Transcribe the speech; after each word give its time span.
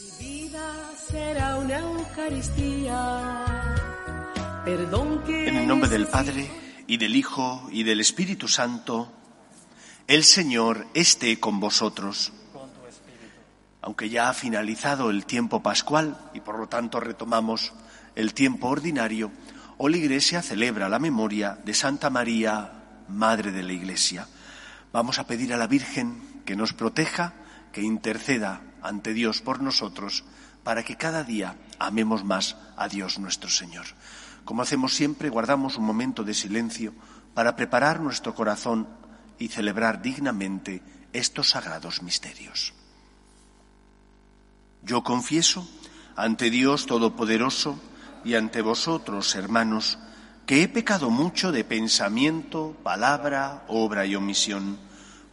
Mi 0.00 0.24
vida 0.24 0.92
será 1.10 1.56
una 1.56 1.78
Eucaristía. 1.78 3.44
Perdón 4.64 5.22
que 5.24 5.48
En 5.48 5.56
el 5.56 5.66
nombre 5.66 5.90
del 5.90 6.06
Padre, 6.06 6.50
y 6.86 6.96
del 6.96 7.14
Hijo, 7.16 7.68
y 7.70 7.82
del 7.82 8.00
Espíritu 8.00 8.48
Santo, 8.48 9.12
el 10.06 10.24
Señor 10.24 10.86
esté 10.94 11.38
con 11.38 11.60
vosotros. 11.60 12.32
Aunque 13.82 14.08
ya 14.08 14.30
ha 14.30 14.34
finalizado 14.34 15.10
el 15.10 15.26
tiempo 15.26 15.62
pascual 15.62 16.16
y 16.32 16.40
por 16.40 16.58
lo 16.58 16.66
tanto 16.68 16.98
retomamos 16.98 17.74
el 18.14 18.32
tiempo 18.32 18.68
ordinario, 18.68 19.30
hoy 19.76 19.92
la 19.92 19.98
Iglesia 19.98 20.40
celebra 20.40 20.88
la 20.88 20.98
memoria 20.98 21.58
de 21.62 21.74
Santa 21.74 22.08
María, 22.08 23.04
Madre 23.08 23.52
de 23.52 23.62
la 23.62 23.74
Iglesia. 23.74 24.26
Vamos 24.92 25.18
a 25.18 25.26
pedir 25.26 25.52
a 25.52 25.58
la 25.58 25.66
Virgen 25.66 26.42
que 26.46 26.56
nos 26.56 26.72
proteja, 26.72 27.34
que 27.72 27.82
interceda 27.82 28.62
ante 28.82 29.12
Dios 29.12 29.40
por 29.40 29.60
nosotros, 29.60 30.24
para 30.62 30.82
que 30.82 30.96
cada 30.96 31.24
día 31.24 31.56
amemos 31.78 32.24
más 32.24 32.56
a 32.76 32.88
Dios 32.88 33.18
nuestro 33.18 33.50
Señor. 33.50 33.86
Como 34.44 34.62
hacemos 34.62 34.94
siempre, 34.94 35.28
guardamos 35.28 35.76
un 35.76 35.84
momento 35.84 36.24
de 36.24 36.34
silencio 36.34 36.92
para 37.34 37.56
preparar 37.56 38.00
nuestro 38.00 38.34
corazón 38.34 38.88
y 39.38 39.48
celebrar 39.48 40.02
dignamente 40.02 40.82
estos 41.12 41.50
sagrados 41.50 42.02
misterios. 42.02 42.74
Yo 44.82 45.02
confieso 45.02 45.68
ante 46.16 46.50
Dios 46.50 46.86
Todopoderoso 46.86 47.78
y 48.24 48.34
ante 48.34 48.62
vosotros, 48.62 49.34
hermanos, 49.34 49.98
que 50.46 50.62
he 50.62 50.68
pecado 50.68 51.10
mucho 51.10 51.52
de 51.52 51.64
pensamiento, 51.64 52.76
palabra, 52.82 53.64
obra 53.68 54.04
y 54.06 54.16
omisión, 54.16 54.78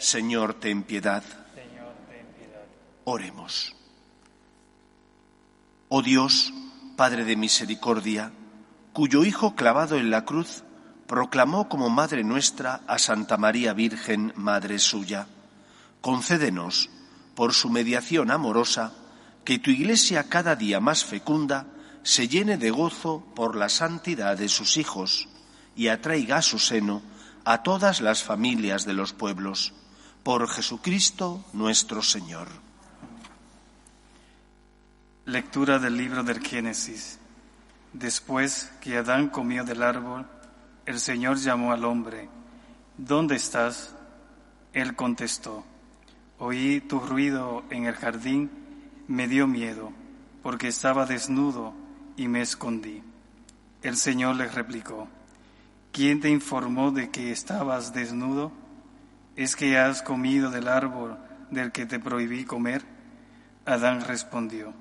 Señor, 0.00 0.54
ten 0.54 0.82
piedad. 0.82 1.22
Oremos. 3.04 3.76
Oh 5.90 6.00
Dios, 6.00 6.54
Padre 6.96 7.24
de 7.24 7.36
misericordia, 7.36 8.32
cuyo 8.94 9.24
Hijo 9.24 9.54
clavado 9.54 9.98
en 9.98 10.10
la 10.10 10.24
cruz 10.24 10.64
proclamó 11.06 11.68
como 11.68 11.90
Madre 11.90 12.24
nuestra 12.24 12.80
a 12.86 12.98
Santa 12.98 13.36
María 13.36 13.74
Virgen, 13.74 14.32
Madre 14.36 14.78
suya, 14.78 15.26
concédenos, 16.00 16.88
por 17.34 17.52
su 17.52 17.68
mediación 17.68 18.30
amorosa, 18.30 18.94
que 19.44 19.58
tu 19.58 19.70
Iglesia 19.70 20.30
cada 20.30 20.56
día 20.56 20.80
más 20.80 21.04
fecunda 21.04 21.66
se 22.04 22.26
llene 22.26 22.56
de 22.56 22.70
gozo 22.70 23.22
por 23.34 23.54
la 23.54 23.68
santidad 23.68 24.38
de 24.38 24.48
sus 24.48 24.78
hijos 24.78 25.28
y 25.76 25.88
atraiga 25.88 26.38
a 26.38 26.42
su 26.42 26.58
seno 26.58 27.02
a 27.44 27.62
todas 27.62 28.00
las 28.00 28.22
familias 28.22 28.86
de 28.86 28.94
los 28.94 29.12
pueblos. 29.12 29.74
Por 30.22 30.46
Jesucristo 30.48 31.42
nuestro 31.54 32.02
Señor. 32.02 32.46
Lectura 35.24 35.78
del 35.78 35.96
libro 35.96 36.22
del 36.22 36.46
Génesis. 36.46 37.18
Después 37.94 38.70
que 38.82 38.98
Adán 38.98 39.30
comió 39.30 39.64
del 39.64 39.82
árbol, 39.82 40.26
el 40.84 41.00
Señor 41.00 41.38
llamó 41.38 41.72
al 41.72 41.86
hombre. 41.86 42.28
¿Dónde 42.98 43.36
estás? 43.36 43.94
Él 44.74 44.94
contestó. 44.94 45.64
Oí 46.38 46.82
tu 46.82 47.00
ruido 47.00 47.64
en 47.70 47.86
el 47.86 47.94
jardín, 47.94 48.50
me 49.08 49.26
dio 49.26 49.46
miedo, 49.46 49.90
porque 50.42 50.68
estaba 50.68 51.06
desnudo 51.06 51.72
y 52.18 52.28
me 52.28 52.42
escondí. 52.42 53.02
El 53.80 53.96
Señor 53.96 54.36
le 54.36 54.48
replicó. 54.48 55.08
¿Quién 55.92 56.20
te 56.20 56.28
informó 56.28 56.90
de 56.90 57.10
que 57.10 57.32
estabas 57.32 57.94
desnudo? 57.94 58.59
¿Es 59.40 59.56
que 59.56 59.78
has 59.78 60.02
comido 60.02 60.50
del 60.50 60.68
árbol 60.68 61.16
del 61.50 61.72
que 61.72 61.86
te 61.86 61.98
prohibí 61.98 62.44
comer? 62.44 62.82
Adán 63.64 64.02
respondió. 64.02 64.74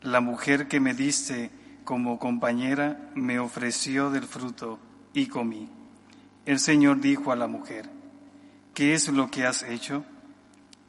La 0.00 0.22
mujer 0.22 0.68
que 0.68 0.80
me 0.80 0.94
diste 0.94 1.50
como 1.84 2.18
compañera 2.18 3.10
me 3.14 3.38
ofreció 3.38 4.08
del 4.08 4.22
fruto 4.22 4.78
y 5.12 5.26
comí. 5.26 5.68
El 6.46 6.60
Señor 6.60 7.02
dijo 7.02 7.30
a 7.30 7.36
la 7.36 7.46
mujer, 7.46 7.90
¿qué 8.72 8.94
es 8.94 9.08
lo 9.10 9.30
que 9.30 9.44
has 9.44 9.62
hecho? 9.64 10.02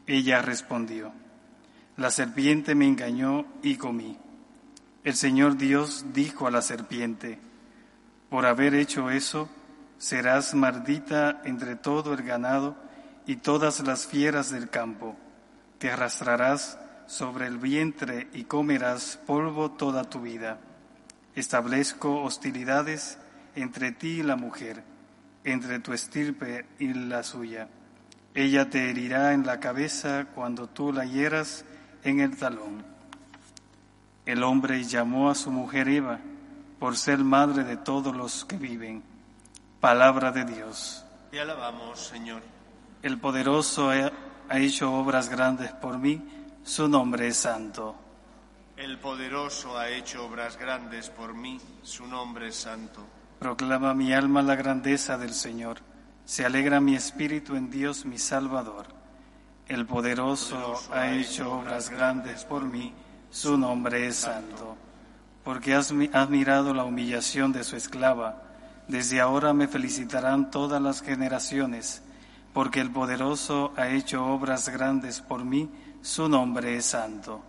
Ella 0.08 0.42
respondió, 0.42 1.12
la 1.98 2.12
serpiente 2.12 2.76
me 2.76 2.88
engañó 2.88 3.46
y 3.62 3.76
comí. 3.76 4.18
El 5.04 5.16
Señor 5.16 5.58
Dios 5.58 6.06
dijo 6.14 6.48
a 6.48 6.52
la 6.52 6.62
serpiente, 6.62 7.40
por 8.30 8.46
haber 8.46 8.74
hecho 8.74 9.10
eso, 9.10 9.50
serás 9.98 10.56
maldita 10.56 11.42
entre 11.44 11.76
todo 11.76 12.14
el 12.14 12.24
ganado 12.24 12.85
y 13.26 13.38
todas 13.38 13.82
las 13.82 14.08
fieras 14.08 14.52
del 14.52 14.70
campo. 14.70 15.16
Te 15.78 15.92
arrastrarás 15.92 16.80
sobre 17.08 17.48
el 17.48 17.58
vientre 17.58 18.30
y 18.34 18.46
comerás 18.46 19.20
polvo 19.26 19.72
toda 19.72 20.04
tu 20.04 20.22
vida. 20.22 20.60
Establezco 21.36 22.22
hostilidades 22.22 23.18
entre 23.56 23.92
ti 23.92 24.20
y 24.20 24.24
la 24.24 24.36
mujer, 24.36 24.84
entre 25.44 25.80
tu 25.80 25.94
estirpe 25.94 26.66
y 26.80 26.94
la 26.94 27.24
suya. 27.24 27.68
Ella 28.34 28.70
te 28.70 28.90
herirá 28.90 29.34
en 29.34 29.46
la 29.46 29.60
cabeza 29.60 30.28
cuando 30.34 30.68
tú 30.68 30.92
la 30.92 31.06
hieras 31.06 31.66
en 32.04 32.20
el 32.20 32.38
talón. 32.38 32.84
El 34.26 34.44
hombre 34.44 34.84
llamó 34.84 35.30
a 35.30 35.36
su 35.36 35.52
mujer 35.52 35.88
Eva 35.88 36.20
por 36.80 36.98
ser 36.98 37.20
madre 37.20 37.64
de 37.64 37.78
todos 37.78 38.16
los 38.16 38.44
que 38.44 38.58
viven. 38.58 39.04
Palabra 39.80 40.32
de 40.32 40.46
Dios. 40.46 41.06
Te 41.32 41.40
alabamos, 41.40 42.00
Señor. 42.00 42.55
El 43.02 43.20
poderoso 43.20 43.90
ha 43.90 44.58
hecho 44.60 44.94
obras 44.94 45.30
grandes 45.30 45.72
por 45.74 45.98
mí, 46.00 46.22
su 46.64 46.88
nombre 46.88 47.28
es 47.28 47.38
santo. 47.38 47.96
El 48.78 48.98
poderoso 49.00 49.78
ha 49.78 49.90
hecho 49.90 50.26
obras 50.26 50.58
grandes 50.58 51.10
por 51.10 51.34
mí, 51.34 51.60
su 51.84 52.06
nombre 52.08 52.48
es 52.50 52.56
santo. 52.56 53.06
Proclama 53.40 53.94
mi 53.94 54.12
alma 54.14 54.42
la 54.42 54.56
grandeza 54.56 55.18
del 55.18 55.34
Señor. 55.34 55.78
Se 56.26 56.46
alegra 56.46 56.80
mi 56.82 56.96
espíritu 56.96 57.56
en 57.56 57.70
Dios 57.70 58.06
mi 58.06 58.18
Salvador. 58.18 58.88
El 59.68 59.86
poderoso 59.86 60.80
ha 60.92 61.12
hecho 61.12 61.52
obras 61.54 61.90
grandes 61.90 62.44
por 62.44 62.64
mí, 62.66 62.94
su 63.30 63.58
nombre 63.58 64.08
es 64.08 64.16
santo. 64.18 64.76
Porque 65.44 65.76
has, 65.76 65.92
mi- 65.92 66.10
has 66.12 66.30
mirado 66.30 66.74
la 66.74 66.84
humillación 66.84 67.52
de 67.52 67.64
su 67.64 67.76
esclava. 67.76 68.42
Desde 68.88 69.22
ahora 69.22 69.54
me 69.54 69.68
felicitarán 69.68 70.50
todas 70.52 70.82
las 70.82 71.02
generaciones, 71.02 72.02
porque 72.56 72.80
el 72.80 72.90
poderoso 72.90 73.74
ha 73.76 73.90
hecho 73.90 74.26
obras 74.26 74.70
grandes 74.70 75.20
por 75.20 75.44
mí, 75.44 75.70
su 76.02 76.30
nombre 76.30 76.78
es 76.78 76.86
santo. 76.86 77.44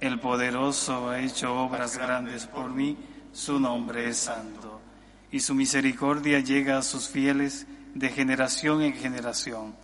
El 0.00 0.18
poderoso 0.18 1.10
ha 1.10 1.20
hecho 1.20 1.54
obras 1.54 1.96
grandes 1.96 2.48
por 2.48 2.68
mí, 2.68 2.98
su 3.32 3.60
nombre 3.60 4.08
es 4.08 4.16
santo. 4.16 4.80
Y 5.30 5.38
su 5.38 5.54
misericordia 5.54 6.40
llega 6.40 6.76
a 6.76 6.82
sus 6.82 7.08
fieles 7.08 7.68
de 7.94 8.08
generación 8.08 8.82
en 8.82 8.94
generación. 8.94 9.76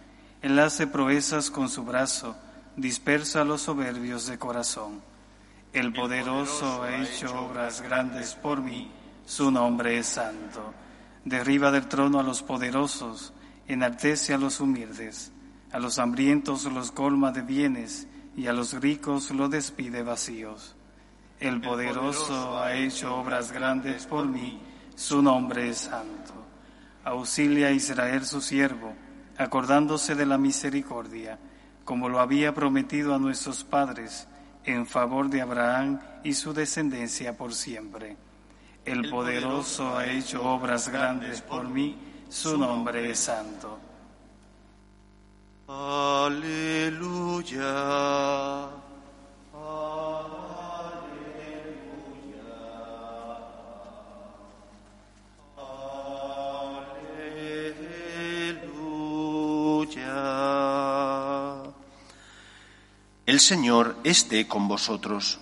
Él 0.43 0.59
hace 0.59 0.89
proezas 0.89 1.53
con 1.53 1.69
su 1.69 1.85
brazo, 1.85 2.35
dispersa 2.75 3.43
a 3.43 3.45
los 3.45 3.63
soberbios 3.63 4.27
de 4.27 4.41
corazón. 4.41 5.03
El 5.73 5.93
poderoso 5.93 6.83
ha 6.83 6.97
hecho 6.97 7.33
obras 7.45 7.81
grandes 7.81 8.35
por 8.35 8.61
mí, 8.61 8.91
su 9.25 9.53
nombre 9.53 9.99
es 9.99 10.09
santo. 10.09 10.75
Derriba 11.25 11.71
del 11.71 11.87
trono 11.87 12.19
a 12.19 12.25
los 12.25 12.43
poderosos, 12.43 13.33
enaltece 13.69 14.35
a 14.35 14.39
los 14.39 14.61
humildes. 14.61 15.33
A 15.71 15.79
los 15.79 15.99
hambrientos 15.99 16.65
los 16.65 16.91
colma 16.91 17.31
de 17.31 17.43
bienes 17.43 18.09
y 18.37 18.47
a 18.47 18.53
los 18.53 18.73
ricos 18.73 19.31
los 19.31 19.51
despide 19.51 20.03
vacíos. 20.03 20.75
El 21.41 21.61
poderoso 21.61 22.59
ha 22.59 22.75
hecho 22.75 23.15
obras 23.15 23.53
grandes 23.53 24.07
por 24.07 24.27
mí, 24.27 24.61
su 24.97 25.23
nombre 25.23 25.69
es 25.69 25.79
santo. 25.79 26.35
Auxilia 27.05 27.69
a 27.69 27.71
Israel 27.71 28.25
su 28.25 28.41
siervo, 28.41 28.95
acordándose 29.37 30.15
de 30.15 30.27
la 30.27 30.39
misericordia, 30.39 31.39
como 31.85 32.09
lo 32.09 32.19
había 32.19 32.55
prometido 32.55 33.15
a 33.15 33.19
nuestros 33.19 33.63
padres, 33.63 34.27
en 34.65 34.87
favor 34.87 35.29
de 35.31 35.41
Abraham 35.41 36.01
y 36.25 36.35
su 36.35 36.53
descendencia 36.53 37.37
por 37.37 37.55
siempre. 37.55 38.17
El 38.85 39.09
poderoso 39.11 39.97
ha 39.97 40.07
hecho 40.07 40.43
obras 40.43 40.89
grandes 40.89 41.41
por 41.41 41.69
mí, 41.69 41.97
su 42.29 42.57
nombre 42.57 43.11
es 43.11 43.19
santo. 43.19 43.79
Aleluya. 45.69 46.99
El 63.29 63.41
Señor 63.41 63.97
esté 64.05 64.49
con 64.49 64.69
vosotros. 64.69 65.39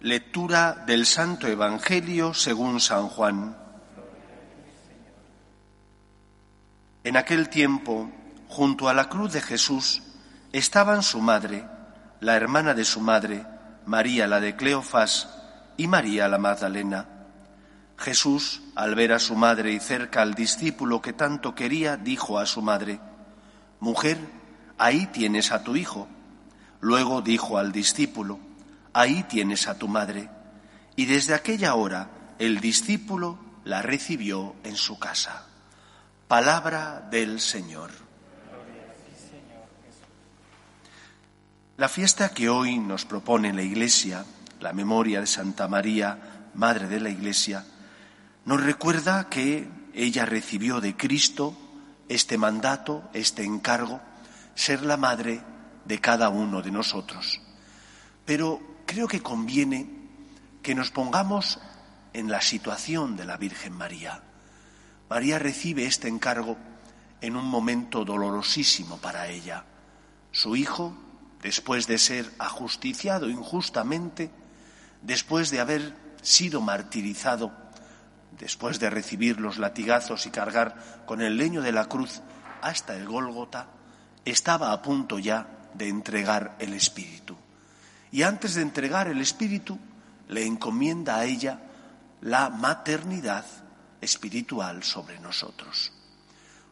Lectura 0.00 0.84
del 0.86 1.04
Santo 1.04 1.48
Evangelio 1.48 2.34
según 2.34 2.78
San 2.80 3.08
Juan. 3.08 3.65
En 7.06 7.16
aquel 7.16 7.48
tiempo, 7.48 8.10
junto 8.48 8.88
a 8.88 8.92
la 8.92 9.08
cruz 9.08 9.32
de 9.32 9.40
Jesús, 9.40 10.02
estaban 10.52 11.04
su 11.04 11.20
madre, 11.20 11.64
la 12.18 12.34
hermana 12.34 12.74
de 12.74 12.84
su 12.84 13.00
madre, 13.00 13.46
María 13.84 14.26
la 14.26 14.40
de 14.40 14.56
Cleofás 14.56 15.28
y 15.76 15.86
María 15.86 16.26
la 16.26 16.38
Magdalena. 16.38 17.06
Jesús, 17.96 18.60
al 18.74 18.96
ver 18.96 19.12
a 19.12 19.20
su 19.20 19.36
madre 19.36 19.70
y 19.70 19.78
cerca 19.78 20.20
al 20.20 20.34
discípulo 20.34 21.00
que 21.00 21.12
tanto 21.12 21.54
quería, 21.54 21.96
dijo 21.96 22.40
a 22.40 22.46
su 22.46 22.60
madre, 22.60 22.98
Mujer, 23.78 24.18
ahí 24.76 25.06
tienes 25.06 25.52
a 25.52 25.62
tu 25.62 25.76
hijo. 25.76 26.08
Luego 26.80 27.22
dijo 27.22 27.56
al 27.56 27.70
discípulo, 27.70 28.40
ahí 28.92 29.22
tienes 29.28 29.68
a 29.68 29.78
tu 29.78 29.86
madre. 29.86 30.28
Y 30.96 31.04
desde 31.04 31.34
aquella 31.34 31.76
hora 31.76 32.10
el 32.40 32.58
discípulo 32.58 33.38
la 33.62 33.80
recibió 33.80 34.56
en 34.64 34.74
su 34.74 34.98
casa. 34.98 35.45
Palabra 36.28 37.06
del 37.08 37.40
Señor. 37.40 37.92
La 41.76 41.88
fiesta 41.88 42.30
que 42.30 42.48
hoy 42.48 42.80
nos 42.80 43.04
propone 43.04 43.52
la 43.52 43.62
Iglesia, 43.62 44.24
la 44.58 44.72
memoria 44.72 45.20
de 45.20 45.28
Santa 45.28 45.68
María, 45.68 46.48
Madre 46.54 46.88
de 46.88 46.98
la 46.98 47.10
Iglesia, 47.10 47.64
nos 48.44 48.60
recuerda 48.60 49.28
que 49.28 49.68
ella 49.94 50.26
recibió 50.26 50.80
de 50.80 50.96
Cristo 50.96 51.56
este 52.08 52.38
mandato, 52.38 53.08
este 53.12 53.44
encargo, 53.44 54.00
ser 54.56 54.82
la 54.82 54.96
madre 54.96 55.42
de 55.84 56.00
cada 56.00 56.28
uno 56.28 56.60
de 56.60 56.72
nosotros. 56.72 57.40
Pero 58.24 58.60
creo 58.84 59.06
que 59.06 59.22
conviene 59.22 59.88
que 60.60 60.74
nos 60.74 60.90
pongamos 60.90 61.60
en 62.12 62.28
la 62.32 62.40
situación 62.40 63.16
de 63.16 63.26
la 63.26 63.36
Virgen 63.36 63.74
María. 63.74 64.24
María 65.08 65.38
recibe 65.38 65.86
este 65.86 66.08
encargo 66.08 66.56
en 67.20 67.36
un 67.36 67.44
momento 67.44 68.04
dolorosísimo 68.04 68.98
para 68.98 69.28
ella. 69.28 69.64
Su 70.32 70.56
hijo, 70.56 70.96
después 71.42 71.86
de 71.86 71.98
ser 71.98 72.30
ajusticiado 72.38 73.30
injustamente, 73.30 74.30
después 75.02 75.50
de 75.50 75.60
haber 75.60 75.94
sido 76.22 76.60
martirizado, 76.60 77.52
después 78.38 78.80
de 78.80 78.90
recibir 78.90 79.40
los 79.40 79.58
latigazos 79.58 80.26
y 80.26 80.30
cargar 80.30 81.04
con 81.06 81.22
el 81.22 81.36
leño 81.36 81.62
de 81.62 81.72
la 81.72 81.86
cruz 81.86 82.20
hasta 82.60 82.96
el 82.96 83.06
Gólgota, 83.06 83.68
estaba 84.24 84.72
a 84.72 84.82
punto 84.82 85.18
ya 85.20 85.46
de 85.74 85.88
entregar 85.88 86.56
el 86.58 86.74
Espíritu. 86.74 87.36
Y 88.10 88.22
antes 88.22 88.54
de 88.54 88.62
entregar 88.62 89.08
el 89.08 89.20
Espíritu, 89.20 89.78
le 90.28 90.44
encomienda 90.44 91.16
a 91.16 91.24
ella 91.24 91.60
la 92.20 92.50
maternidad 92.50 93.44
espiritual 94.00 94.82
sobre 94.82 95.18
nosotros. 95.20 95.92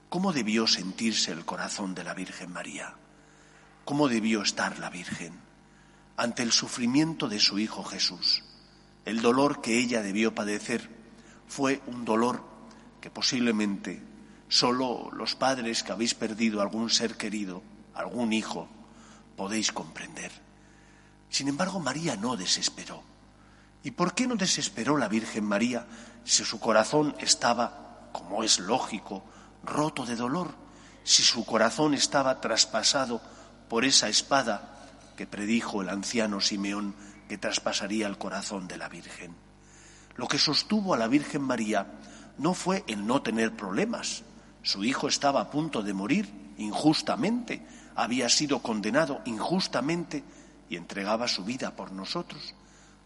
¿Cómo 0.09 0.33
debió 0.33 0.67
sentirse 0.67 1.33
el 1.33 1.45
corazón 1.45 1.95
de 1.95 2.05
la 2.05 2.15
Virgen 2.15 2.53
María? 2.53 2.95
¿Cómo 3.85 4.09
debió 4.09 4.43
estar 4.43 4.79
la 4.79 4.91
Virgen 4.91 5.41
ante 6.17 6.43
el 6.43 6.53
sufrimiento 6.53 7.29
de 7.29 7.41
su 7.41 7.59
Hijo 7.59 7.85
Jesús? 7.85 8.45
El 9.05 9.21
dolor 9.21 9.61
que 9.61 9.79
ella 9.79 10.03
debió 10.03 10.35
padecer 10.35 10.89
fue 11.47 11.83
un 11.87 12.05
dolor 12.05 12.45
que 13.01 13.11
posiblemente 13.11 14.03
solo 14.49 15.11
los 15.13 15.35
padres 15.35 15.83
que 15.83 15.93
habéis 15.93 16.15
perdido 16.15 16.63
algún 16.63 16.91
ser 16.91 17.17
querido, 17.17 17.63
algún 17.93 18.33
hijo, 18.33 18.69
podéis 19.37 19.73
comprender. 19.73 20.31
Sin 21.29 21.49
embargo, 21.49 21.81
María 21.81 22.17
no 22.17 22.37
desesperó. 22.37 23.03
¿Y 23.85 23.91
por 23.91 24.15
qué 24.15 24.27
no 24.27 24.35
desesperó 24.35 24.97
la 24.97 25.09
Virgen 25.09 25.45
María 25.45 25.87
si 26.25 26.43
su 26.43 26.59
corazón 26.59 27.15
estaba, 27.19 28.09
como 28.13 28.43
es 28.43 28.59
lógico, 28.59 29.23
roto 29.63 30.07
de 30.07 30.17
dolor? 30.17 30.55
Si 31.05 31.23
su 31.23 31.45
corazón 31.45 31.93
estaba 31.93 32.41
traspasado 32.41 33.21
por 33.69 33.85
esa 33.85 34.09
espada 34.09 34.89
que 35.19 35.27
predijo 35.27 35.83
el 35.83 35.91
anciano 35.91 36.41
Simeón 36.41 36.95
que 37.29 37.37
traspasaría 37.37 38.07
el 38.07 38.17
corazón 38.17 38.67
de 38.69 38.79
la 38.79 38.89
Virgen. 38.89 39.37
Lo 40.17 40.29
que 40.29 40.39
sostuvo 40.39 40.95
a 40.95 40.97
la 40.97 41.07
Virgen 41.07 41.43
María 41.43 41.87
no 42.39 42.55
fue 42.55 42.85
el 42.87 43.07
no 43.07 43.21
tener 43.21 43.55
problemas. 43.55 44.23
Su 44.63 44.83
hijo 44.83 45.09
estaba 45.09 45.43
a 45.43 45.51
punto 45.51 45.83
de 45.83 45.93
morir 45.93 46.55
injustamente, 46.57 47.67
había 47.95 48.31
sido 48.31 48.61
condenado 48.61 49.21
injustamente 49.27 50.25
y 50.71 50.77
entregaba 50.77 51.29
su 51.29 51.45
vida 51.45 51.77
por 51.77 51.93
nosotros. 51.93 52.55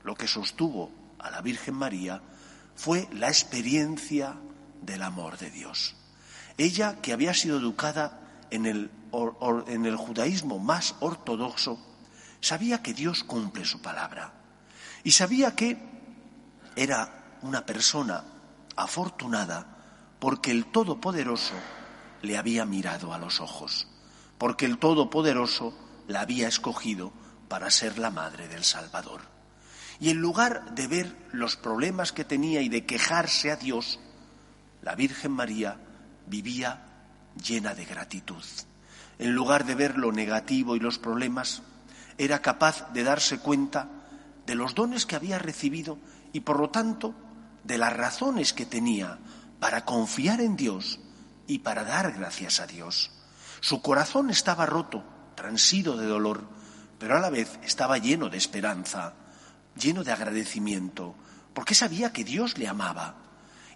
Lo 0.04 0.14
que 0.14 0.28
sostuvo 0.28 0.90
a 1.18 1.30
la 1.30 1.40
Virgen 1.40 1.74
María 1.74 2.22
fue 2.74 3.08
la 3.12 3.28
experiencia 3.28 4.36
del 4.82 5.02
amor 5.02 5.38
de 5.38 5.50
Dios. 5.50 5.96
Ella, 6.56 7.00
que 7.00 7.12
había 7.12 7.34
sido 7.34 7.58
educada 7.58 8.20
en 8.50 8.66
el, 8.66 8.90
en 9.66 9.86
el 9.86 9.96
judaísmo 9.96 10.58
más 10.58 10.94
ortodoxo, 11.00 11.78
sabía 12.40 12.82
que 12.82 12.94
Dios 12.94 13.24
cumple 13.24 13.64
su 13.64 13.80
palabra 13.82 14.32
y 15.04 15.12
sabía 15.12 15.54
que 15.54 15.78
era 16.76 17.36
una 17.42 17.66
persona 17.66 18.24
afortunada 18.76 19.76
porque 20.18 20.50
el 20.50 20.66
Todopoderoso 20.66 21.54
le 22.22 22.36
había 22.36 22.64
mirado 22.64 23.12
a 23.12 23.18
los 23.18 23.40
ojos 23.40 23.88
porque 24.38 24.64
el 24.64 24.78
Todopoderoso 24.78 25.74
la 26.06 26.20
había 26.20 26.48
escogido 26.48 27.12
para 27.48 27.70
ser 27.70 27.98
la 27.98 28.10
madre 28.10 28.48
del 28.48 28.64
Salvador. 28.64 29.20
Y 30.00 30.10
en 30.10 30.18
lugar 30.18 30.74
de 30.74 30.86
ver 30.86 31.16
los 31.32 31.56
problemas 31.56 32.12
que 32.12 32.24
tenía 32.24 32.60
y 32.60 32.68
de 32.68 32.86
quejarse 32.86 33.50
a 33.50 33.56
Dios, 33.56 33.98
la 34.82 34.94
Virgen 34.94 35.32
María 35.32 35.78
vivía 36.26 36.82
llena 37.42 37.74
de 37.74 37.84
gratitud. 37.84 38.42
En 39.18 39.34
lugar 39.34 39.64
de 39.64 39.74
ver 39.74 39.98
lo 39.98 40.12
negativo 40.12 40.76
y 40.76 40.80
los 40.80 40.98
problemas, 40.98 41.62
era 42.16 42.40
capaz 42.40 42.92
de 42.92 43.04
darse 43.04 43.38
cuenta 43.38 43.88
de 44.46 44.54
los 44.54 44.74
dones 44.74 45.06
que 45.06 45.16
había 45.16 45.38
recibido 45.38 45.98
y, 46.32 46.40
por 46.40 46.58
lo 46.58 46.70
tanto, 46.70 47.14
de 47.64 47.78
las 47.78 47.92
razones 47.92 48.52
que 48.52 48.66
tenía 48.66 49.18
para 49.60 49.84
confiar 49.84 50.40
en 50.40 50.56
Dios 50.56 51.00
y 51.46 51.60
para 51.60 51.84
dar 51.84 52.12
gracias 52.12 52.60
a 52.60 52.66
Dios. 52.66 53.10
Su 53.60 53.82
corazón 53.82 54.30
estaba 54.30 54.66
roto, 54.66 55.02
transido 55.34 55.96
de 55.96 56.06
dolor, 56.06 56.44
pero 56.98 57.16
a 57.16 57.20
la 57.20 57.30
vez 57.30 57.58
estaba 57.62 57.98
lleno 57.98 58.28
de 58.28 58.38
esperanza, 58.38 59.14
lleno 59.78 60.04
de 60.04 60.12
agradecimiento, 60.12 61.14
porque 61.54 61.74
sabía 61.74 62.12
que 62.12 62.24
Dios 62.24 62.58
le 62.58 62.68
amaba. 62.68 63.16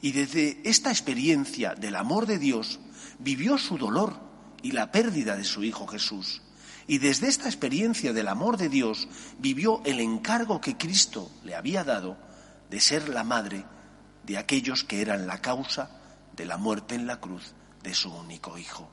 Y 0.00 0.12
desde 0.12 0.60
esta 0.64 0.90
experiencia 0.90 1.74
del 1.74 1.96
amor 1.96 2.26
de 2.26 2.38
Dios 2.38 2.80
vivió 3.18 3.56
su 3.58 3.78
dolor 3.78 4.20
y 4.62 4.72
la 4.72 4.92
pérdida 4.92 5.36
de 5.36 5.44
su 5.44 5.64
Hijo 5.64 5.86
Jesús. 5.86 6.42
Y 6.86 6.98
desde 6.98 7.28
esta 7.28 7.46
experiencia 7.46 8.12
del 8.12 8.28
amor 8.28 8.56
de 8.56 8.68
Dios 8.68 9.08
vivió 9.38 9.80
el 9.84 10.00
encargo 10.00 10.60
que 10.60 10.76
Cristo 10.76 11.30
le 11.44 11.54
había 11.54 11.84
dado 11.84 12.16
de 12.70 12.80
ser 12.80 13.08
la 13.08 13.24
madre 13.24 13.64
de 14.24 14.38
aquellos 14.38 14.84
que 14.84 15.00
eran 15.00 15.26
la 15.26 15.40
causa 15.40 15.90
de 16.34 16.46
la 16.46 16.56
muerte 16.56 16.94
en 16.94 17.06
la 17.06 17.20
cruz 17.20 17.54
de 17.82 17.94
su 17.94 18.12
único 18.12 18.58
Hijo. 18.58 18.90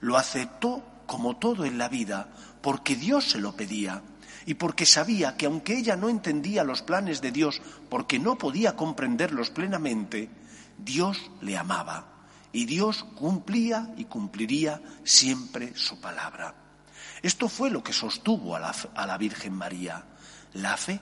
Lo 0.00 0.16
aceptó 0.16 0.84
como 1.06 1.36
todo 1.36 1.64
en 1.64 1.78
la 1.78 1.88
vida 1.88 2.28
porque 2.60 2.96
Dios 2.96 3.30
se 3.30 3.38
lo 3.38 3.56
pedía 3.56 4.02
y 4.46 4.54
porque 4.54 4.86
sabía 4.86 5.36
que 5.36 5.46
aunque 5.46 5.76
ella 5.76 5.96
no 5.96 6.08
entendía 6.08 6.62
los 6.62 6.82
planes 6.82 7.20
de 7.20 7.32
Dios 7.32 7.60
porque 7.90 8.20
no 8.20 8.38
podía 8.38 8.76
comprenderlos 8.76 9.50
plenamente, 9.50 10.30
Dios 10.78 11.30
le 11.40 11.56
amaba 11.56 12.06
y 12.52 12.64
Dios 12.64 13.04
cumplía 13.16 13.92
y 13.96 14.04
cumpliría 14.04 14.80
siempre 15.04 15.76
su 15.76 16.00
palabra. 16.00 16.54
Esto 17.22 17.48
fue 17.48 17.70
lo 17.70 17.82
que 17.82 17.92
sostuvo 17.92 18.54
a 18.54 19.06
la, 19.06 19.18
Virgen 19.18 19.52
María, 19.52 20.04
la 20.54 20.76
fe. 20.76 21.00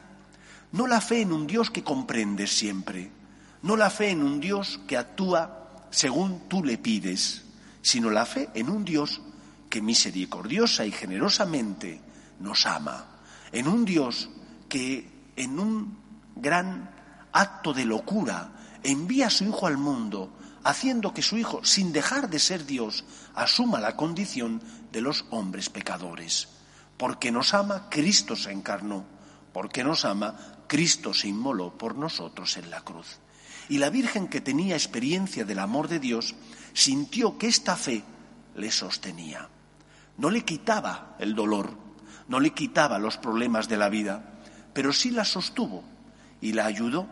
No 0.73 0.87
la 0.87 1.01
fe 1.01 1.21
en 1.21 1.33
un 1.33 1.47
Dios 1.47 1.71
que 1.71 1.85
comprende 1.85 2.47
siempre, 2.47 3.13
no 3.63 3.77
la 3.77 3.91
fe 3.91 4.11
en 4.11 4.23
un 4.23 4.41
Dios 4.41 4.81
que 4.89 4.97
actúa 4.97 5.85
según 5.91 6.49
tú 6.49 6.65
le 6.65 6.79
pides, 6.79 7.45
sino 7.83 8.11
la 8.11 8.27
fe 8.27 8.49
en 8.55 8.71
un 8.71 8.85
Dios 8.85 9.21
que 9.71 9.81
misericordiosa 9.81 10.87
y 10.87 10.91
generosamente 10.91 12.01
nos 12.41 12.67
ama, 12.67 13.14
en 13.55 13.69
un 13.69 13.85
Dios 13.85 14.29
que 14.69 15.09
en 15.37 15.61
un 15.61 15.97
gran 16.35 16.91
acto 17.33 17.73
de 17.73 17.85
locura 17.85 18.51
envía 18.83 19.29
a 19.29 19.31
su 19.31 19.45
Hijo 19.45 19.69
al 19.69 19.79
mundo, 19.79 20.33
haciendo 20.65 21.15
que 21.15 21.23
su 21.23 21.39
Hijo, 21.39 21.65
sin 21.65 21.93
dejar 21.93 22.29
de 22.29 22.41
ser 22.41 22.67
Dios, 22.67 23.05
asuma 23.35 23.79
la 23.79 23.97
condición 23.97 24.61
de 24.91 25.01
los 25.01 25.25
hombres 25.31 25.71
pecadores. 25.71 26.49
Porque 26.97 27.31
nos 27.31 27.55
ama, 27.55 27.89
Cristo 27.91 28.35
se 28.35 28.51
encarnó. 28.51 29.05
Porque 29.53 29.85
nos 29.85 30.05
ama, 30.05 30.35
Cristo 30.67 31.15
se 31.15 31.29
inmoló 31.29 31.79
por 31.79 31.95
nosotros 31.95 32.57
en 32.57 32.71
la 32.71 32.81
cruz. 32.81 33.19
Y 33.69 33.79
la 33.79 33.89
Virgen 33.89 34.27
que 34.27 34.41
tenía 34.41 34.75
experiencia 34.75 35.45
del 35.45 35.61
amor 35.61 35.87
de 35.87 36.01
Dios 36.01 36.35
sintió 36.73 37.39
que 37.39 37.47
esta 37.47 37.77
fe 37.77 38.03
le 38.57 38.73
sostenía. 38.73 39.49
No 40.19 40.29
le 40.31 40.45
quitaba 40.45 41.15
el 41.21 41.37
dolor, 41.37 41.85
no 42.29 42.41
le 42.41 42.51
quitaba 42.51 42.99
los 42.99 43.17
problemas 43.17 43.69
de 43.69 43.77
la 43.77 43.89
vida, 43.89 44.25
pero 44.73 44.93
sí 44.93 45.11
la 45.11 45.25
sostuvo 45.25 45.85
y 46.41 46.53
la 46.53 46.67
ayudó 46.67 47.07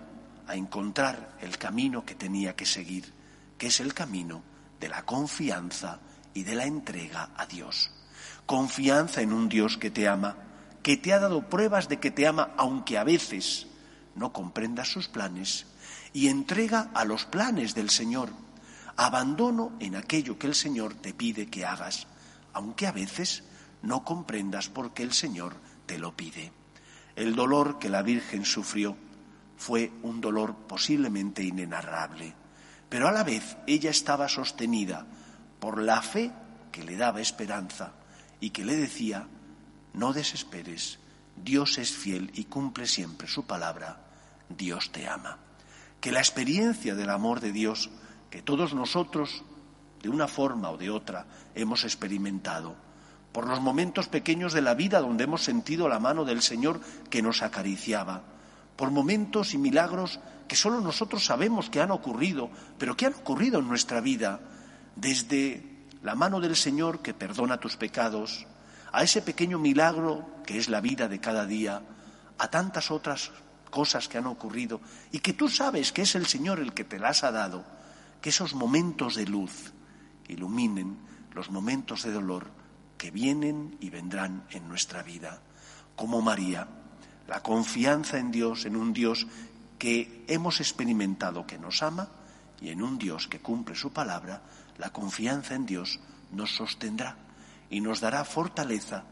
a 0.47 0.57
encontrar 0.57 1.37
el 1.41 1.59
camino 1.59 2.05
que 2.05 2.15
tenía 2.15 2.57
que 2.57 2.67
seguir, 2.67 3.13
que 3.59 3.69
es 3.69 3.81
el 3.81 3.95
camino 3.95 4.43
de 4.81 4.89
la 4.89 5.05
confianza 5.05 6.01
y 6.35 6.43
de 6.43 6.55
la 6.55 6.67
entrega 6.67 7.31
a 7.37 7.47
Dios. 7.47 7.91
Confianza 8.47 9.23
en 9.23 9.33
un 9.33 9.49
Dios 9.49 9.79
que 9.79 9.91
te 9.91 10.09
ama, 10.09 10.37
que 10.83 10.97
te 10.97 11.13
ha 11.13 11.21
dado 11.21 11.49
pruebas 11.49 11.89
de 11.89 12.01
que 12.01 12.11
te 12.11 12.27
ama, 12.27 12.51
aunque 12.57 12.99
a 12.99 13.05
veces 13.05 13.69
no 14.15 14.33
comprendas 14.33 14.89
sus 14.89 15.09
planes, 15.09 15.67
y 16.13 16.29
entrega 16.29 16.91
a 16.95 17.05
los 17.05 17.25
planes 17.25 17.75
del 17.75 17.91
Señor. 17.91 18.31
Abandono 18.97 19.73
en 19.81 19.97
aquello 19.97 20.39
que 20.39 20.47
el 20.47 20.55
Señor 20.55 20.95
te 20.95 21.15
pide 21.15 21.47
que 21.47 21.65
hagas, 21.65 22.07
aunque 22.53 22.87
a 22.87 22.93
veces 22.93 23.45
no 23.83 24.05
comprendas 24.05 24.69
por 24.69 24.95
qué 24.95 25.03
el 25.03 25.13
Señor 25.13 25.57
te 25.87 25.99
lo 25.99 26.17
pide. 26.17 26.53
El 27.17 27.35
dolor 27.35 27.79
que 27.79 27.89
la 27.89 28.03
Virgen 28.03 28.45
sufrió 28.45 28.97
fue 29.57 29.93
un 30.03 30.21
dolor 30.21 30.55
posiblemente 30.67 31.45
inenarrable, 31.45 32.35
pero 32.89 33.09
a 33.09 33.13
la 33.13 33.25
vez 33.25 33.57
ella 33.67 33.91
estaba 33.91 34.29
sostenida 34.29 35.07
por 35.61 35.81
la 35.81 36.03
fe 36.03 36.33
que 36.73 36.83
le 36.83 36.97
daba 36.97 37.21
esperanza 37.21 37.93
y 38.41 38.51
que 38.51 38.65
le 38.65 38.77
decía, 38.77 39.29
no 39.93 40.13
desesperes, 40.13 40.99
Dios 41.37 41.79
es 41.79 41.93
fiel 41.93 42.31
y 42.35 42.45
cumple 42.45 42.87
siempre 42.87 43.29
su 43.29 43.47
palabra, 43.47 44.01
Dios 44.49 44.91
te 44.91 45.07
ama. 45.07 45.39
Que 46.01 46.13
la 46.13 46.19
experiencia 46.19 46.95
del 46.95 47.11
amor 47.11 47.41
de 47.41 47.53
Dios, 47.53 47.91
que 48.31 48.43
todos 48.43 48.75
nosotros, 48.75 49.45
de 50.03 50.09
una 50.09 50.27
forma 50.27 50.71
o 50.71 50.77
de 50.77 50.91
otra, 50.91 51.27
hemos 51.55 51.85
experimentado, 51.85 52.75
por 53.33 53.47
los 53.47 53.61
momentos 53.61 54.09
pequeños 54.09 54.53
de 54.53 54.63
la 54.63 54.75
vida 54.75 55.01
donde 55.01 55.25
hemos 55.25 55.43
sentido 55.43 55.89
la 55.89 55.99
mano 55.99 56.25
del 56.25 56.43
Señor 56.43 56.81
que 57.11 57.23
nos 57.23 57.43
acariciaba, 57.43 58.23
por 58.77 58.91
momentos 58.91 59.55
y 59.55 59.59
milagros 59.59 60.21
que 60.47 60.57
solo 60.57 60.81
nosotros 60.81 61.25
sabemos 61.25 61.71
que 61.71 61.81
han 61.81 61.91
ocurrido, 61.91 62.51
pero 62.79 62.97
que 62.97 63.07
han 63.07 63.15
ocurrido 63.15 63.61
en 63.61 63.69
nuestra 63.69 64.01
vida, 64.01 64.41
desde 64.97 65.87
la 66.03 66.15
mano 66.15 66.41
del 66.41 66.57
Señor 66.57 67.01
que 67.01 67.15
perdona 67.15 67.59
tus 67.59 67.77
pecados, 67.77 68.47
a 68.93 69.03
ese 69.03 69.23
pequeño 69.23 69.59
milagro 69.59 70.27
que 70.45 70.59
es 70.59 70.69
la 70.69 70.83
vida 70.83 71.09
de 71.09 71.21
cada 71.21 71.47
día, 71.47 71.83
a 72.37 72.49
tantas 72.49 72.91
otras 72.91 73.33
cosas 73.71 74.09
que 74.09 74.19
han 74.19 74.27
ocurrido 74.27 74.83
y 75.11 75.21
que 75.21 75.33
tú 75.33 75.49
sabes 75.49 75.93
que 75.93 76.03
es 76.03 76.15
el 76.15 76.27
Señor 76.27 76.61
el 76.61 76.75
que 76.75 76.85
te 76.85 76.99
las 76.99 77.25
ha 77.25 77.33
dado, 77.33 77.65
que 78.21 78.29
esos 78.29 78.55
momentos 78.55 79.15
de 79.15 79.27
luz 79.27 79.73
iluminen 80.29 80.99
los 81.33 81.51
momentos 81.51 82.03
de 82.03 82.13
dolor 82.13 82.62
que 83.03 83.11
vienen 83.11 83.77
y 83.81 83.91
vendrán 83.91 84.47
en 84.51 84.69
nuestra 84.69 85.03
vida. 85.03 85.43
Como 85.97 86.23
María, 86.23 86.69
la 87.27 87.43
confianza 87.43 88.17
en 88.19 88.31
Dios, 88.31 88.65
en 88.65 88.77
un 88.77 88.93
Dios 88.93 89.27
que 89.77 90.25
hemos 90.29 90.61
experimentado 90.61 91.45
que 91.45 91.59
nos 91.59 91.83
ama 91.83 92.11
y 92.61 92.69
en 92.69 92.81
un 92.81 92.99
Dios 92.99 93.27
que 93.27 93.41
cumple 93.41 93.75
su 93.75 93.93
palabra, 93.93 94.43
la 94.79 94.91
confianza 94.91 95.57
en 95.57 95.67
Dios 95.67 95.99
nos 96.31 96.55
sostendrá 96.55 97.17
y 97.71 97.81
nos 97.81 97.99
dará 97.99 98.25
fortaleza 98.25 99.03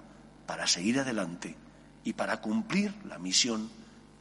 para 0.46 0.68
seguir 0.68 1.00
adelante 1.00 1.56
y 2.04 2.12
para 2.12 2.40
cumplir 2.40 2.94
la 3.06 3.18
misión 3.18 3.72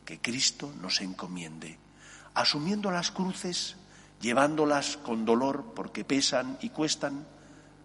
que 0.03 0.19
Cristo 0.19 0.73
nos 0.81 0.99
encomiende, 0.99 1.77
asumiendo 2.33 2.89
las 2.89 3.11
cruces, 3.11 3.75
llevándolas 4.19 4.97
con 4.97 5.25
dolor 5.25 5.73
porque 5.75 6.03
pesan 6.03 6.57
y 6.59 6.69
cuestan, 6.69 7.27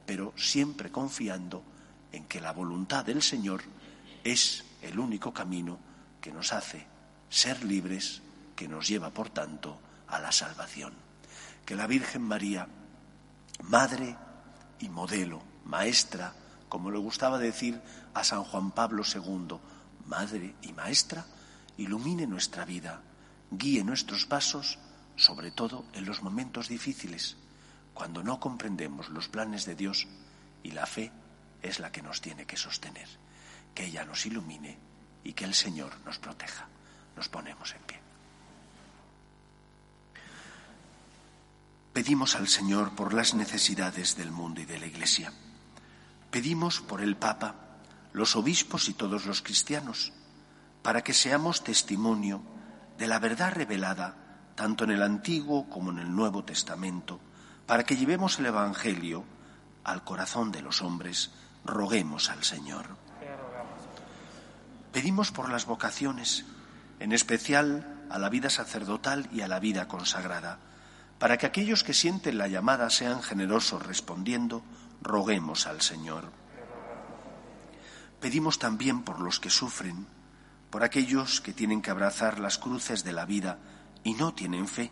pero 0.07 0.33
siempre 0.35 0.91
confiando 0.91 1.63
en 2.15 2.27
que 2.27 2.41
la 2.41 2.53
voluntad 2.53 3.05
del 3.05 3.23
Señor 3.23 3.63
es 4.23 4.65
el 4.83 5.01
único 5.01 5.35
camino 5.35 5.79
que 6.21 6.33
nos 6.33 6.53
hace 6.53 6.87
ser 7.29 7.65
libres, 7.65 8.23
que 8.55 8.69
nos 8.69 8.87
lleva, 8.87 9.11
por 9.11 9.31
tanto, 9.31 9.81
a 10.07 10.21
la 10.21 10.31
salvación. 10.31 10.93
Que 11.67 11.75
la 11.75 11.89
Virgen 11.89 12.23
María, 12.23 12.69
Madre 13.63 14.17
y 14.79 14.89
modelo, 14.89 15.43
maestra, 15.65 16.33
como 16.69 16.91
le 16.91 16.99
gustaba 16.99 17.39
decir 17.39 17.81
a 18.15 18.23
San 18.23 18.45
Juan 18.45 18.71
Pablo 18.71 19.03
II, 19.03 19.59
Madre 20.07 20.55
y 20.63 20.73
Maestra, 20.73 21.27
ilumine 21.79 22.29
nuestra 22.29 22.65
vida, 22.65 23.01
guíe 23.51 23.83
nuestros 23.83 24.25
pasos, 24.25 24.79
sobre 25.17 25.51
todo 25.51 25.85
en 25.93 26.05
los 26.05 26.23
momentos 26.23 26.69
difíciles, 26.69 27.37
cuando 27.93 28.23
no 28.23 28.39
comprendemos 28.39 29.09
los 29.09 29.29
planes 29.29 29.65
de 29.65 29.75
Dios 29.75 30.07
y 30.63 30.71
la 30.71 30.87
fe 30.87 31.11
es 31.65 31.81
la 31.81 31.91
que 31.91 32.03
nos 32.03 32.21
tiene 32.21 32.47
que 32.47 32.57
sostener. 32.57 33.09
Que 33.75 33.87
ella 33.87 34.05
nos 34.05 34.27
ilumine 34.27 34.79
y 35.25 35.33
que 35.33 35.45
el 35.45 35.55
Señor 35.55 35.93
nos 36.05 36.19
proteja. 36.19 36.69
Nos 37.17 37.29
ponemos 37.29 37.75
en 37.75 37.83
pie. 37.83 38.01
Pedimos 41.93 42.35
al 42.35 42.49
Señor 42.49 42.95
por 42.95 43.15
las 43.15 43.35
necesidades 43.35 44.17
del 44.17 44.31
mundo 44.31 44.61
y 44.61 44.65
de 44.65 44.79
la 44.79 44.87
Iglesia. 44.87 45.33
Pedimos 46.31 46.81
por 46.81 47.01
el 47.01 47.17
Papa, 47.17 47.55
los 48.13 48.35
obispos 48.37 48.89
y 48.89 48.95
todos 48.95 49.27
los 49.27 49.43
cristianos, 49.43 50.13
para 50.83 51.03
que 51.03 51.15
seamos 51.15 51.63
testimonio 51.63 52.43
de 52.99 53.07
la 53.07 53.21
verdad 53.21 53.53
revelada 53.53 54.17
tanto 54.55 54.85
en 54.85 54.91
el 54.91 55.03
Antiguo 55.03 55.69
como 55.69 55.91
en 55.91 55.99
el 55.99 56.15
Nuevo 56.15 56.45
Testamento, 56.45 57.21
para 57.67 57.85
que 57.85 57.97
llevemos 57.97 58.39
el 58.39 58.47
Evangelio 58.47 59.25
al 59.85 60.05
corazón 60.05 60.53
de 60.53 60.63
los 60.63 60.83
hombres, 60.83 61.31
roguemos 61.65 62.31
al 62.31 62.45
Señor. 62.45 62.87
Pedimos 64.93 65.33
por 65.33 65.51
las 65.51 65.67
vocaciones, 65.67 66.45
en 67.01 67.13
especial 67.13 68.07
a 68.11 68.19
la 68.19 68.29
vida 68.29 68.51
sacerdotal 68.51 69.29
y 69.33 69.41
a 69.41 69.49
la 69.49 69.59
vida 69.59 69.89
consagrada, 69.89 70.59
para 71.19 71.39
que 71.39 71.47
aquellos 71.47 71.83
que 71.85 71.95
sienten 71.95 72.39
la 72.39 72.49
llamada 72.49 72.91
sean 72.91 73.23
generosos 73.23 73.85
respondiendo, 73.85 74.63
roguemos 75.03 75.67
al 75.67 75.81
Señor. 75.81 76.25
Pedimos 78.21 78.59
también 78.59 79.03
por 79.03 79.21
los 79.21 79.41
que 79.41 79.51
sufren, 79.51 80.07
por 80.71 80.83
aquellos 80.83 81.41
que 81.41 81.53
tienen 81.53 81.83
que 81.83 81.91
abrazar 81.91 82.41
las 82.41 82.59
cruces 82.59 83.05
de 83.05 83.13
la 83.13 83.27
vida 83.27 83.59
y 84.03 84.15
no 84.15 84.35
tienen 84.35 84.69
fe, 84.69 84.91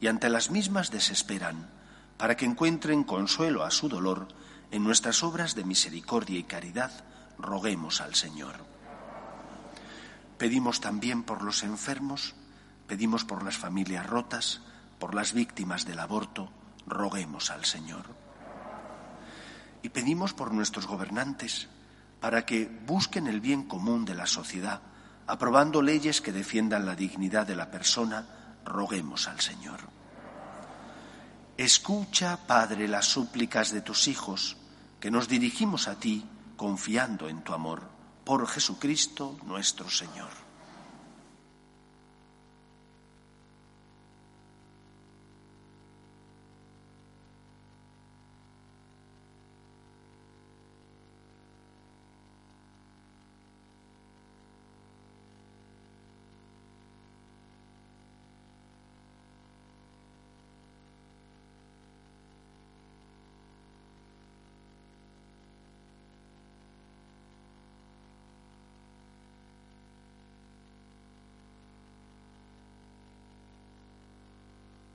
y 0.00 0.06
ante 0.06 0.28
las 0.28 0.50
mismas 0.50 0.90
desesperan, 0.90 1.70
para 2.16 2.36
que 2.36 2.44
encuentren 2.44 3.04
consuelo 3.04 3.64
a 3.64 3.70
su 3.70 3.88
dolor 3.88 4.28
en 4.70 4.84
nuestras 4.84 5.22
obras 5.22 5.54
de 5.54 5.64
misericordia 5.64 6.38
y 6.38 6.44
caridad, 6.44 6.90
roguemos 7.38 8.00
al 8.00 8.14
Señor. 8.14 8.54
Pedimos 10.38 10.80
también 10.80 11.22
por 11.22 11.42
los 11.42 11.62
enfermos, 11.62 12.34
pedimos 12.86 13.24
por 13.24 13.42
las 13.44 13.56
familias 13.56 14.06
rotas, 14.06 14.60
por 14.98 15.14
las 15.14 15.32
víctimas 15.32 15.84
del 15.86 16.00
aborto, 16.00 16.50
roguemos 16.86 17.50
al 17.50 17.64
Señor. 17.64 18.04
Y 19.82 19.90
pedimos 19.90 20.34
por 20.34 20.52
nuestros 20.52 20.86
gobernantes, 20.86 21.68
para 22.20 22.46
que 22.46 22.66
busquen 22.86 23.26
el 23.26 23.40
bien 23.40 23.64
común 23.64 24.04
de 24.04 24.14
la 24.14 24.26
sociedad, 24.26 24.80
aprobando 25.26 25.82
leyes 25.82 26.20
que 26.20 26.32
defiendan 26.32 26.86
la 26.86 26.96
dignidad 26.96 27.46
de 27.46 27.56
la 27.56 27.70
persona, 27.70 28.26
roguemos 28.64 29.28
al 29.28 29.40
Señor. 29.40 29.93
Escucha, 31.56 32.46
Padre, 32.46 32.88
las 32.88 33.06
súplicas 33.06 33.70
de 33.70 33.80
tus 33.80 34.08
hijos, 34.08 34.56
que 34.98 35.10
nos 35.10 35.28
dirigimos 35.28 35.86
a 35.86 35.98
ti 36.00 36.24
confiando 36.56 37.28
en 37.28 37.42
tu 37.44 37.52
amor, 37.52 37.82
por 38.24 38.46
Jesucristo 38.48 39.36
nuestro 39.44 39.88
Señor. 39.88 40.43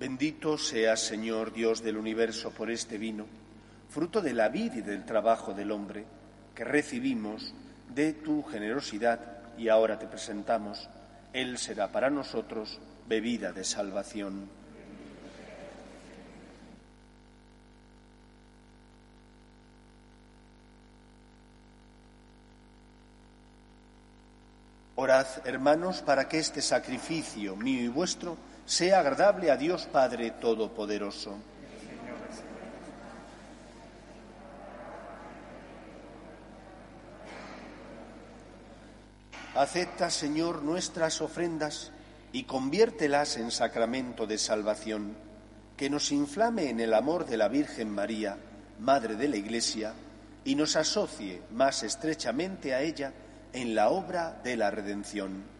Bendito 0.00 0.56
seas, 0.56 0.98
Señor 1.00 1.52
Dios 1.52 1.82
del 1.82 1.98
universo, 1.98 2.52
por 2.52 2.70
este 2.70 2.96
vino, 2.96 3.26
fruto 3.90 4.22
de 4.22 4.32
la 4.32 4.48
vida 4.48 4.76
y 4.76 4.80
del 4.80 5.04
trabajo 5.04 5.52
del 5.52 5.70
hombre, 5.70 6.06
que 6.54 6.64
recibimos 6.64 7.52
de 7.94 8.14
tu 8.14 8.42
generosidad 8.44 9.20
y 9.58 9.68
ahora 9.68 9.98
te 9.98 10.06
presentamos. 10.06 10.88
Él 11.34 11.58
será 11.58 11.92
para 11.92 12.08
nosotros 12.08 12.78
bebida 13.06 13.52
de 13.52 13.62
salvación. 13.62 14.48
Orad, 24.94 25.26
hermanos, 25.44 26.00
para 26.00 26.26
que 26.26 26.38
este 26.38 26.62
sacrificio 26.62 27.54
mío 27.54 27.82
y 27.82 27.88
vuestro 27.88 28.38
sea 28.70 29.00
agradable 29.00 29.50
a 29.50 29.56
Dios 29.56 29.88
Padre 29.90 30.30
Todopoderoso. 30.30 31.36
Acepta, 39.56 40.08
Señor, 40.08 40.62
nuestras 40.62 41.20
ofrendas 41.20 41.90
y 42.32 42.44
conviértelas 42.44 43.38
en 43.38 43.50
sacramento 43.50 44.28
de 44.28 44.38
salvación, 44.38 45.16
que 45.76 45.90
nos 45.90 46.12
inflame 46.12 46.70
en 46.70 46.78
el 46.78 46.94
amor 46.94 47.26
de 47.26 47.38
la 47.38 47.48
Virgen 47.48 47.90
María, 47.90 48.38
Madre 48.78 49.16
de 49.16 49.26
la 49.26 49.36
Iglesia, 49.36 49.94
y 50.44 50.54
nos 50.54 50.76
asocie 50.76 51.42
más 51.50 51.82
estrechamente 51.82 52.72
a 52.72 52.82
ella 52.82 53.12
en 53.52 53.74
la 53.74 53.88
obra 53.88 54.40
de 54.44 54.56
la 54.56 54.70
redención. 54.70 55.59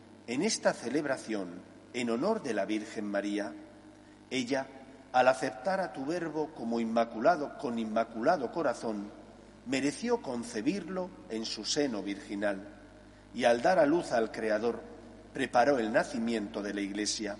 en 0.27 0.41
esta 0.41 0.73
celebración 0.73 1.61
en 1.93 2.09
honor 2.09 2.41
de 2.41 2.53
la 2.53 2.65
Virgen 2.65 3.05
María. 3.05 3.53
Ella, 4.29 4.67
al 5.11 5.27
aceptar 5.27 5.79
a 5.79 5.91
tu 5.91 6.05
Verbo 6.05 6.51
como 6.55 6.79
inmaculado, 6.79 7.57
con 7.57 7.79
inmaculado 7.79 8.51
corazón, 8.51 9.11
mereció 9.65 10.21
concebirlo 10.21 11.09
en 11.29 11.45
su 11.45 11.65
seno 11.65 12.01
virginal, 12.01 12.67
y 13.33 13.43
al 13.43 13.61
dar 13.61 13.79
a 13.79 13.85
luz 13.85 14.11
al 14.11 14.31
Creador, 14.31 14.81
preparó 15.33 15.79
el 15.79 15.91
nacimiento 15.91 16.61
de 16.61 16.73
la 16.73 16.81
Iglesia. 16.81 17.37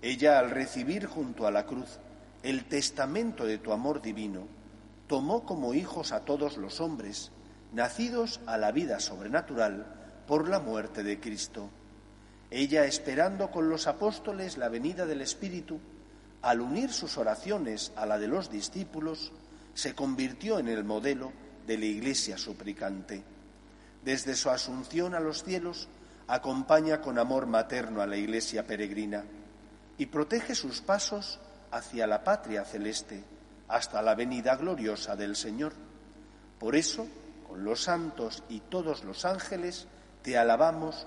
Ella, 0.00 0.38
al 0.38 0.50
recibir 0.50 1.06
junto 1.06 1.46
a 1.46 1.50
la 1.50 1.66
cruz 1.66 1.98
el 2.42 2.64
testamento 2.64 3.44
de 3.44 3.58
tu 3.58 3.72
amor 3.72 4.02
divino, 4.02 4.46
tomó 5.06 5.44
como 5.44 5.74
hijos 5.74 6.12
a 6.12 6.24
todos 6.24 6.56
los 6.56 6.80
hombres, 6.80 7.30
nacidos 7.72 8.40
a 8.46 8.58
la 8.58 8.72
vida 8.72 8.98
sobrenatural 9.00 9.86
por 10.26 10.48
la 10.48 10.58
muerte 10.58 11.02
de 11.02 11.20
Cristo. 11.20 11.70
Ella, 12.54 12.84
esperando 12.84 13.50
con 13.50 13.70
los 13.70 13.86
apóstoles 13.86 14.58
la 14.58 14.68
venida 14.68 15.06
del 15.06 15.22
Espíritu, 15.22 15.80
al 16.42 16.60
unir 16.60 16.92
sus 16.92 17.16
oraciones 17.16 17.92
a 17.96 18.04
la 18.04 18.18
de 18.18 18.28
los 18.28 18.50
discípulos, 18.50 19.32
se 19.72 19.94
convirtió 19.94 20.58
en 20.58 20.68
el 20.68 20.84
modelo 20.84 21.32
de 21.66 21.78
la 21.78 21.86
Iglesia 21.86 22.36
suplicante. 22.36 23.24
Desde 24.04 24.36
su 24.36 24.50
asunción 24.50 25.14
a 25.14 25.20
los 25.20 25.44
cielos, 25.44 25.88
acompaña 26.28 27.00
con 27.00 27.18
amor 27.18 27.46
materno 27.46 28.02
a 28.02 28.06
la 28.06 28.18
Iglesia 28.18 28.66
peregrina 28.66 29.24
y 29.96 30.04
protege 30.04 30.54
sus 30.54 30.82
pasos 30.82 31.40
hacia 31.70 32.06
la 32.06 32.22
patria 32.22 32.66
celeste, 32.66 33.24
hasta 33.68 34.02
la 34.02 34.14
venida 34.14 34.56
gloriosa 34.56 35.16
del 35.16 35.36
Señor. 35.36 35.72
Por 36.58 36.76
eso, 36.76 37.06
con 37.48 37.64
los 37.64 37.84
santos 37.84 38.42
y 38.50 38.60
todos 38.60 39.04
los 39.04 39.24
ángeles, 39.24 39.86
te 40.20 40.36
alabamos 40.36 41.06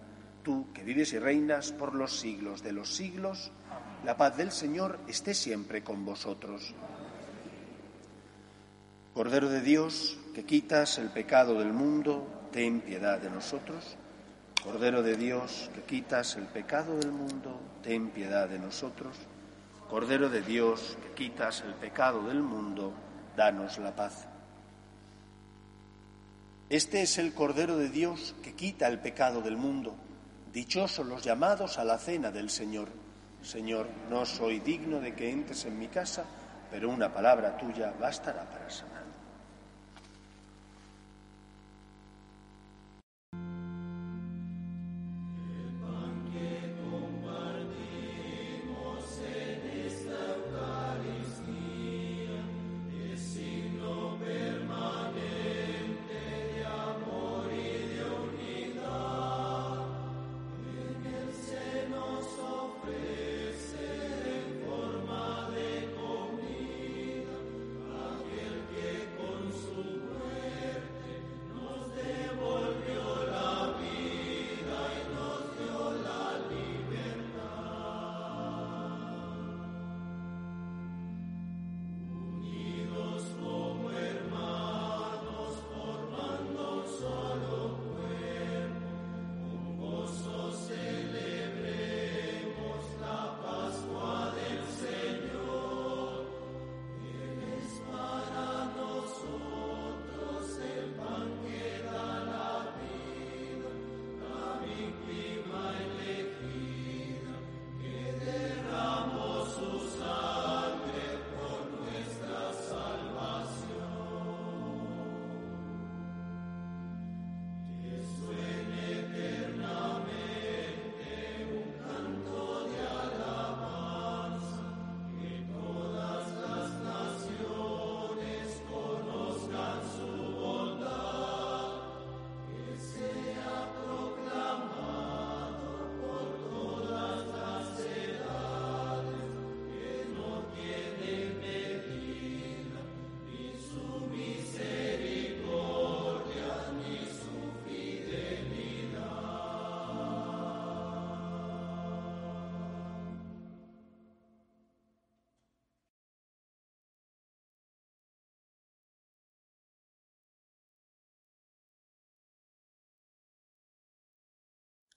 Tú 0.43 0.67
que 0.73 0.83
vives 0.83 1.13
y 1.13 1.19
reinas 1.19 1.71
por 1.71 1.93
los 1.93 2.19
siglos 2.19 2.63
de 2.63 2.71
los 2.71 2.93
siglos, 2.93 3.51
la 4.03 4.17
paz 4.17 4.37
del 4.37 4.51
Señor 4.51 4.99
esté 5.07 5.33
siempre 5.33 5.83
con 5.83 6.03
vosotros. 6.03 6.73
Cordero 9.13 9.49
de 9.49 9.61
Dios, 9.61 10.17
que 10.33 10.45
quitas 10.45 10.97
el 10.97 11.09
pecado 11.09 11.59
del 11.59 11.73
mundo, 11.73 12.47
ten 12.51 12.81
piedad 12.81 13.19
de 13.19 13.29
nosotros. 13.29 13.97
Cordero 14.63 15.03
de 15.03 15.17
Dios, 15.17 15.69
que 15.75 15.81
quitas 15.81 16.35
el 16.37 16.45
pecado 16.45 16.97
del 16.97 17.11
mundo, 17.11 17.59
ten 17.83 18.09
piedad 18.09 18.47
de 18.47 18.57
nosotros. 18.57 19.17
Cordero 19.89 20.29
de 20.29 20.41
Dios, 20.41 20.97
que 21.03 21.13
quitas 21.13 21.61
el 21.61 21.73
pecado 21.75 22.23
del 22.27 22.41
mundo, 22.41 22.93
danos 23.35 23.77
la 23.77 23.95
paz. 23.95 24.27
Este 26.69 27.01
es 27.01 27.17
el 27.17 27.33
Cordero 27.33 27.75
de 27.75 27.89
Dios 27.89 28.33
que 28.41 28.53
quita 28.53 28.87
el 28.87 28.99
pecado 28.99 29.41
del 29.41 29.57
mundo. 29.57 29.93
Dichosos 30.53 31.05
los 31.05 31.23
llamados 31.23 31.77
a 31.77 31.85
la 31.85 31.97
cena 31.97 32.29
del 32.29 32.49
Señor. 32.49 32.89
Señor, 33.41 33.87
no 34.09 34.25
soy 34.25 34.59
digno 34.59 34.99
de 34.99 35.15
que 35.15 35.29
entres 35.29 35.65
en 35.65 35.79
mi 35.79 35.87
casa, 35.87 36.25
pero 36.69 36.89
una 36.89 37.13
palabra 37.13 37.57
tuya 37.57 37.93
bastará 37.99 38.49
para 38.49 38.69
sanar. 38.69 39.00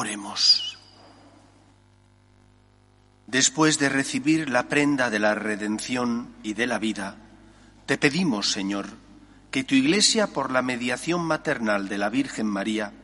Oremos. 0.00 0.78
Después 3.26 3.78
de 3.78 3.90
recibir 3.90 4.48
la 4.48 4.66
prenda 4.66 5.10
de 5.10 5.18
la 5.18 5.34
redención 5.34 6.34
y 6.42 6.54
de 6.54 6.66
la 6.66 6.78
vida, 6.78 7.16
te 7.84 7.98
pedimos, 7.98 8.50
Señor, 8.50 8.86
que 9.50 9.62
tu 9.62 9.74
Iglesia, 9.74 10.28
por 10.28 10.52
la 10.52 10.62
mediación 10.62 11.20
maternal 11.20 11.90
de 11.90 11.98
la 11.98 12.08
Virgen 12.08 12.46
María, 12.46 12.94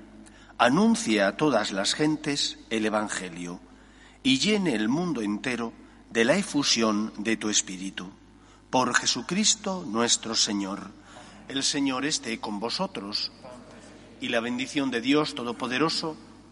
anuncie 0.57 1.23
a 1.23 1.37
todas 1.37 1.71
las 1.71 1.93
gentes 1.93 2.61
el 2.71 2.87
Evangelio 2.87 3.61
y 4.23 4.39
llene 4.39 4.75
el 4.75 4.89
mundo 4.89 5.21
entero 5.21 5.75
de 6.09 6.25
la 6.25 6.39
efusión 6.39 7.13
de 7.19 7.37
tu 7.37 7.51
Espíritu. 7.51 8.11
Por 8.71 8.95
Jesucristo 8.95 9.85
nuestro 9.87 10.35
Señor. 10.35 10.93
El 11.49 11.63
Señor 11.63 12.07
esté 12.07 12.41
con 12.41 12.59
vosotros 12.59 13.33
y 14.19 14.31
la 14.31 14.41
bendición 14.41 14.91
de 14.91 15.03
Dios 15.03 15.35
Todopoderoso, 15.35 16.17